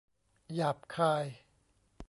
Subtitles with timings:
[0.55, 1.25] หยาบคาย